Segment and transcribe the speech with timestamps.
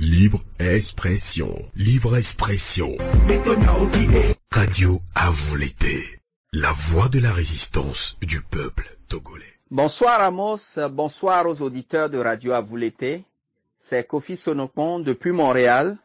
[0.00, 2.96] Libre expression, libre expression.
[4.50, 6.20] Radio à vous l'été.
[6.52, 9.44] La voix de la résistance du peuple togolais.
[9.70, 13.22] Bonsoir Amos, bonsoir aux auditeurs de Radio à vous l'été.
[13.78, 15.98] C'est Kofi Sonopon depuis Montréal.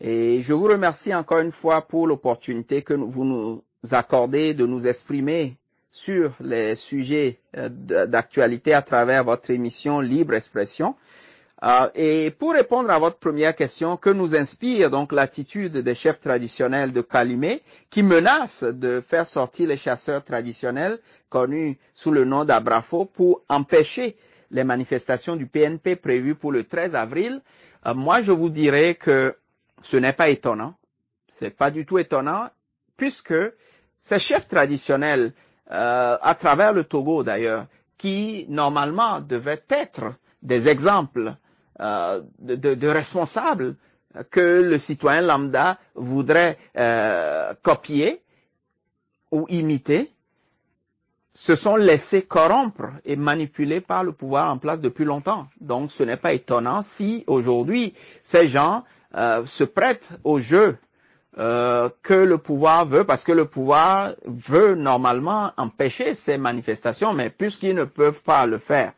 [0.00, 3.62] Et je vous remercie encore une fois pour l'opportunité que vous nous
[3.92, 5.56] accordez de nous exprimer
[5.92, 10.96] sur les sujets euh, d'actualité à travers votre émission Libre Expression.
[11.62, 16.18] Euh, et pour répondre à votre première question, que nous inspire donc l'attitude des chefs
[16.18, 22.44] traditionnels de Calimé qui menacent de faire sortir les chasseurs traditionnels connus sous le nom
[22.44, 24.16] d'Abrafo pour empêcher
[24.50, 27.40] les manifestations du PNP prévues pour le 13 avril,
[27.86, 29.36] euh, moi je vous dirais que
[29.82, 30.74] ce n'est pas étonnant.
[31.34, 32.48] C'est pas du tout étonnant
[32.96, 33.34] puisque
[34.00, 35.32] ces chefs traditionnels
[35.72, 37.66] euh, à travers le Togo d'ailleurs,
[37.98, 41.34] qui normalement devaient être des exemples
[41.80, 43.76] euh, de, responsables
[44.30, 48.20] que le citoyen lambda voudrait euh, copier
[49.30, 50.12] ou imiter,
[51.32, 55.46] se sont laissés corrompre et manipuler par le pouvoir en place depuis longtemps.
[55.60, 60.76] Donc ce n'est pas étonnant si aujourd'hui ces gens euh, se prêtent au jeu
[61.38, 67.30] euh, que le pouvoir veut, parce que le pouvoir veut normalement empêcher ces manifestations, mais
[67.30, 68.92] puisqu'ils ne peuvent pas le faire.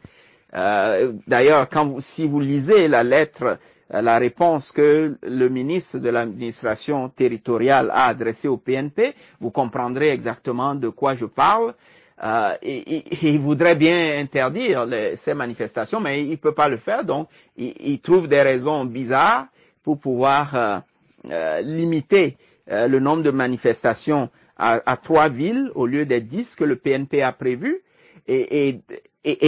[0.55, 3.59] Euh, D'ailleurs, quand vous, si vous lisez la lettre,
[3.93, 10.11] euh, la réponse que le ministre de l'administration territoriale a adressée au PNP, vous comprendrez
[10.11, 11.75] exactement de quoi je parle.
[12.23, 17.05] Euh, il voudrait bien interdire les, ces manifestations, mais il ne peut pas le faire,
[17.05, 19.47] donc il, il, trouve des raisons bizarres
[19.83, 20.83] pour pouvoir
[21.31, 22.37] euh, limiter
[22.71, 27.23] euh, le nombre de manifestations à, trois villes au lieu des dix que le PNP
[27.23, 27.81] a prévu.
[28.29, 28.81] Et, et,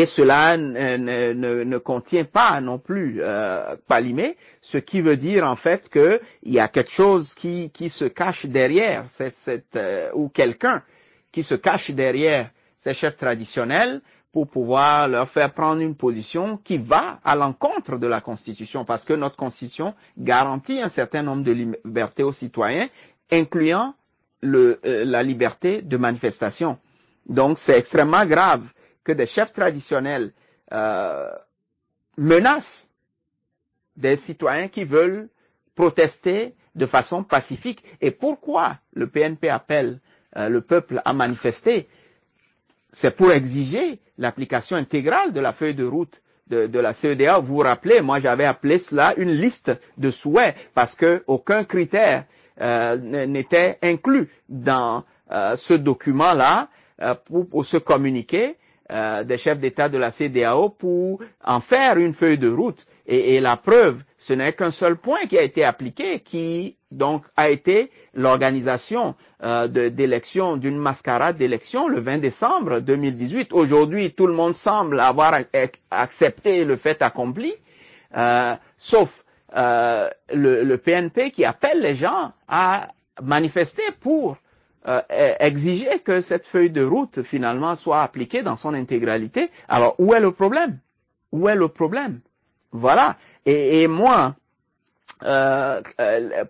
[0.00, 0.96] et cela ne,
[1.32, 6.58] ne, contient pas non plus euh, Palimé, ce qui veut dire en fait qu'il y
[6.58, 10.82] a quelque chose qui, qui se cache derrière, cette, cette, euh, ou quelqu'un
[11.30, 14.00] qui se cache derrière ces chefs traditionnels
[14.36, 19.02] pour pouvoir leur faire prendre une position qui va à l'encontre de la Constitution, parce
[19.06, 22.86] que notre Constitution garantit un certain nombre de libertés aux citoyens,
[23.32, 23.94] incluant
[24.42, 26.78] le, euh, la liberté de manifestation.
[27.26, 28.66] Donc c'est extrêmement grave
[29.04, 30.34] que des chefs traditionnels
[30.70, 31.30] euh,
[32.18, 32.90] menacent
[33.96, 35.30] des citoyens qui veulent
[35.74, 37.82] protester de façon pacifique.
[38.02, 39.98] Et pourquoi le PNP appelle
[40.36, 41.88] euh, le peuple à manifester?
[42.92, 47.38] C'est pour exiger l'application intégrale de la feuille de route de, de, la CEDA.
[47.38, 52.24] Vous vous rappelez, moi j'avais appelé cela une liste de souhaits parce que aucun critère
[52.60, 56.68] euh, n'était inclus dans euh, ce document-là
[57.02, 58.56] euh, pour, pour, se communiquer
[58.90, 62.86] euh, des chefs d'État de la CDAO pour en faire une feuille de route.
[63.06, 67.24] Et, et la preuve, ce n'est qu'un seul point qui a été appliqué, qui donc
[67.36, 73.52] a été l'organisation euh, d'élections, d'une mascarade d'élections le 20 décembre 2018.
[73.52, 75.38] Aujourd'hui, tout le monde semble avoir
[75.90, 77.54] accepté le fait accompli,
[78.16, 79.10] euh, sauf
[79.56, 82.88] euh, le, le, PNP qui appelle les gens à
[83.22, 84.36] manifester pour
[84.88, 85.00] euh,
[85.40, 89.50] exiger que cette feuille de route finalement soit appliquée dans son intégralité.
[89.68, 90.78] Alors, où est le problème?
[91.32, 92.20] Où est le problème?
[92.72, 93.16] Voilà.
[93.46, 94.34] Et, et moi,
[95.22, 95.80] euh,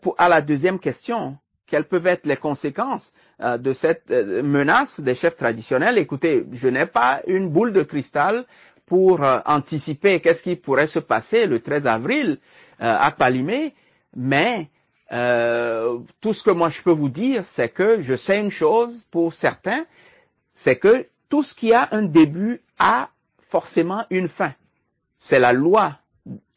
[0.00, 5.00] pour, à la deuxième question, quelles peuvent être les conséquences euh, de cette euh, menace
[5.00, 5.98] des chefs traditionnels?
[5.98, 8.44] Écoutez, je n'ai pas une boule de cristal
[8.86, 12.38] pour euh, anticiper qu'est-ce qui pourrait se passer le 13 avril
[12.78, 13.74] à Palimé,
[14.14, 14.68] mais
[16.20, 19.32] tout ce que moi je peux vous dire, c'est que je sais une chose pour
[19.32, 19.86] certains,
[20.52, 23.08] c'est que tout ce qui a un début a
[23.48, 24.52] forcément une fin.
[25.16, 25.96] C'est la loi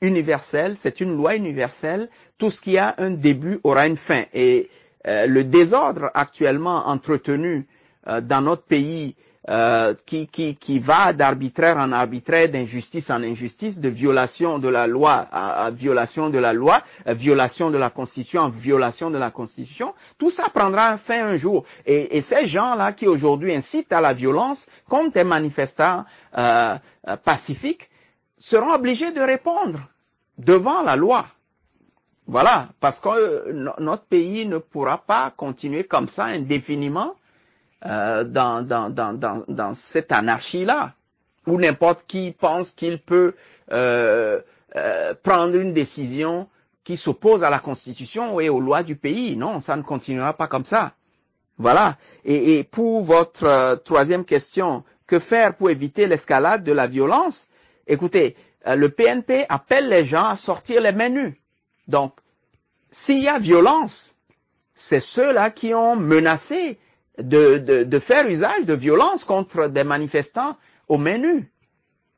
[0.01, 2.09] universelle, c'est une loi universelle.
[2.37, 4.23] Tout ce qui a un début aura une fin.
[4.33, 4.69] Et
[5.07, 7.67] euh, le désordre actuellement entretenu
[8.07, 9.15] euh, dans notre pays,
[9.47, 14.85] euh, qui, qui, qui va d'arbitraire en arbitraire, d'injustice en injustice, de violation de la
[14.85, 19.93] loi à, violation de la loi, violation de la Constitution en violation de la Constitution,
[20.17, 21.63] tout ça prendra fin un jour.
[21.85, 26.05] Et, et ces gens-là qui aujourd'hui incitent à la violence contre des manifestants
[27.23, 27.88] pacifiques
[28.39, 29.79] seront obligés de répondre
[30.37, 31.27] devant la loi.
[32.25, 37.15] Voilà, parce que notre pays ne pourra pas continuer comme ça indéfiniment
[37.85, 39.13] euh, dans, dans, dans,
[39.47, 40.93] dans, cette anarchie-là,
[41.47, 43.33] où n'importe qui pense qu'il peut
[43.71, 44.41] euh,
[44.75, 46.47] euh, prendre une décision
[46.83, 49.35] qui s'oppose à la Constitution et aux lois du pays.
[49.35, 50.93] Non, ça ne continuera pas comme ça.
[51.57, 51.97] Voilà.
[52.25, 57.48] Et, et pour votre troisième question, que faire pour éviter l'escalade de la violence?
[57.89, 58.37] Écoutez,
[58.67, 61.33] euh, le PNP appelle les gens à sortir les menus.
[61.87, 62.13] Donc,
[62.91, 64.15] s'il y a violence,
[64.75, 66.77] c'est ceux-là qui ont menacé
[67.17, 70.55] de, de, faire usage de violence contre des manifestants
[70.87, 71.51] au menu.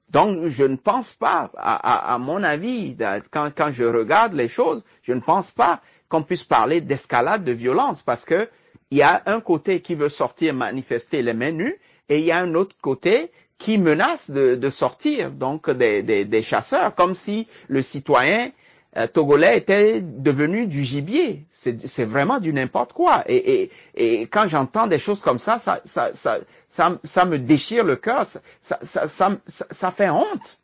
[0.09, 2.97] Donc, je ne pense pas, à, à, mon avis,
[3.31, 7.53] quand, quand, je regarde les choses, je ne pense pas qu'on puisse parler d'escalade de
[7.53, 8.49] violence parce que
[8.91, 11.73] il y a un côté qui veut sortir manifester les menus
[12.09, 16.25] et il y a un autre côté qui menace de, de sortir donc des, des,
[16.25, 18.51] des, chasseurs, comme si le citoyen
[18.97, 21.45] euh, togolais était devenu du gibier.
[21.51, 23.23] C'est vraiment du n'importe quoi.
[23.27, 27.37] Et, et, et quand j'entends des choses comme ça, ça, ça, ça, ça, ça me
[27.37, 28.25] déchire le cœur.
[28.25, 30.59] Ça, ça, ça, ça, fait honte.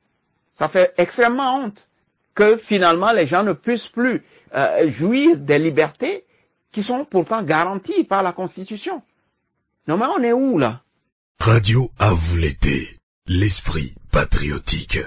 [0.53, 1.87] Ça fait extrêmement honte
[2.33, 4.23] que finalement les gens ne puissent plus
[4.55, 6.25] euh, jouir des libertés
[6.71, 9.03] qui sont pourtant garanties par la Constitution.
[9.87, 10.81] Non mais on est où là?
[11.39, 12.97] Radio à vous l'été,
[13.27, 14.99] l'esprit patriotique.